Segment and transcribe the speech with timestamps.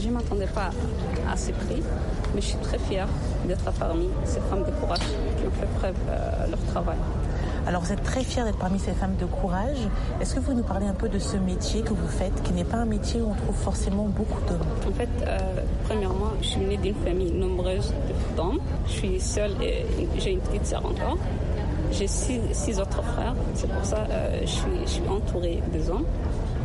[0.00, 0.70] Je ne m'attendais pas
[1.30, 1.82] à ces prix,
[2.34, 3.08] mais je suis très fière
[3.46, 5.94] d'être parmi ces femmes de courage qui ont fait preuve
[6.46, 6.96] de leur travail.
[7.66, 9.76] Alors vous êtes très fière d'être parmi ces femmes de courage.
[10.20, 12.64] Est-ce que vous nous parlez un peu de ce métier que vous faites, qui n'est
[12.64, 14.66] pas un métier où on trouve forcément beaucoup d'hommes?
[14.88, 15.38] En fait, euh,
[15.86, 17.92] premièrement, je suis née d'une famille nombreuse
[18.36, 18.60] d'hommes.
[18.86, 19.84] Je suis seule et
[20.16, 21.18] j'ai une petite sœur encore.
[21.92, 25.90] J'ai six, autres frères, c'est pour ça que euh, je, suis, je suis entourée des
[25.90, 26.06] hommes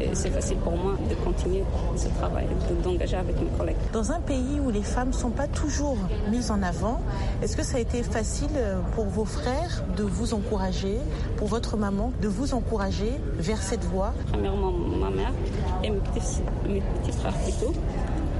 [0.01, 1.63] et c'est facile pour moi de continuer
[1.95, 2.47] ce travail,
[2.83, 3.75] d'engager avec mes collègues.
[3.93, 5.97] Dans un pays où les femmes ne sont pas toujours
[6.29, 6.99] mises en avant,
[7.41, 10.97] est-ce que ça a été facile euh, pour vos frères de vous encourager,
[11.37, 14.13] pour votre maman de vous encourager vers cette voie?
[14.31, 15.33] Premièrement, ma mère
[15.83, 17.73] et mes petits, mes petits frères plutôt.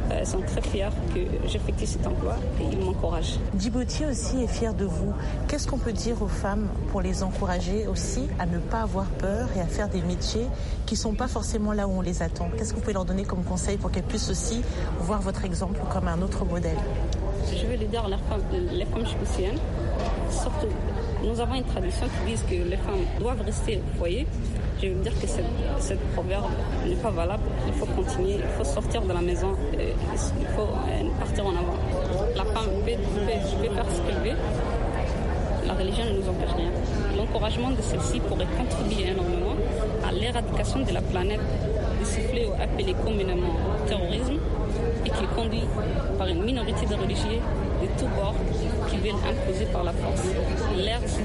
[0.09, 3.39] Elles euh, sont très fiers que j'effectue cet emploi et ils m'encouragent.
[3.57, 5.13] Djibouti aussi est fier de vous.
[5.47, 9.49] Qu'est-ce qu'on peut dire aux femmes pour les encourager aussi à ne pas avoir peur
[9.55, 10.45] et à faire des métiers
[10.85, 12.49] qui ne sont pas forcément là où on les attend?
[12.57, 14.61] Qu'est-ce que vous pouvez leur donner comme conseil pour qu'elles puissent aussi
[14.99, 16.77] voir votre exemple comme un autre modèle?
[17.51, 19.59] Je vais le dire les femmes, les femmes djiboutiennes,
[20.29, 20.73] surtout,
[21.23, 24.27] nous avons une tradition qui dit que les femmes doivent rester au foyer
[24.81, 26.45] je veux dire que cette, proverbe
[26.85, 27.43] n'est pas valable.
[27.67, 29.53] Il faut continuer, il faut sortir de la maison,
[30.39, 31.77] il faut euh, partir en avant.
[32.35, 34.37] La femme peut, faire ce qu'elle veut.
[35.67, 36.71] La religion ne nous empêche rien.
[37.17, 39.55] L'encouragement de celle-ci pourrait contribuer énormément
[40.07, 41.41] à l'éradication de la planète
[41.99, 43.53] de ce fléau appelé communément
[43.87, 44.37] terrorisme
[45.05, 45.63] et qui est conduit
[46.17, 47.39] par une minorité de religieux
[47.81, 48.35] de tous bords
[48.89, 50.27] qui veulent imposer par la force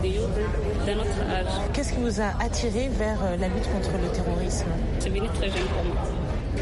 [0.08, 1.46] âge.
[1.72, 4.66] Qu'est-ce qui vous a attiré vers euh, la lutte contre le terrorisme?
[4.98, 5.96] C'est venu très jeune pour moi.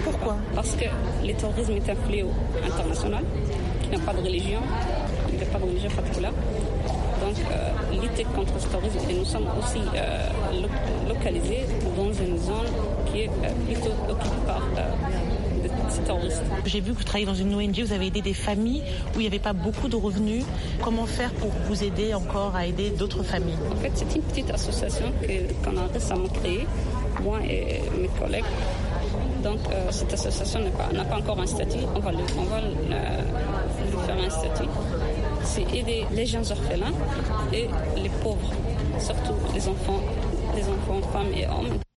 [0.04, 0.36] Pourquoi?
[0.54, 0.84] Parce que
[1.26, 2.30] le terrorisme est un fléau
[2.64, 3.24] international
[3.82, 4.60] qui n'a pas de religion,
[5.32, 6.32] il n'a pas de religion particulière.
[7.20, 10.28] Donc, euh, lutter contre ce terrorisme, et nous sommes aussi euh,
[11.08, 12.70] localisés dans une zone
[13.06, 13.30] qui est
[13.66, 14.62] plutôt occupée par
[16.66, 18.82] j'ai vu que vous travaillez dans une ONG, vous avez aidé des familles
[19.14, 20.44] où il n'y avait pas beaucoup de revenus.
[20.82, 23.58] Comment faire pour vous aider encore à aider d'autres familles?
[23.72, 25.06] En fait, c'est une petite association
[25.64, 26.66] qu'on a récemment créée,
[27.22, 28.44] moi et mes collègues.
[29.42, 31.78] Donc, euh, cette association n'a pas, encore un statut.
[31.94, 34.68] On va, le, euh, faire un statut.
[35.44, 36.92] C'est aider les gens orphelins
[37.52, 38.52] et les pauvres,
[38.98, 40.00] surtout les enfants,
[40.56, 41.78] les enfants, femmes et hommes.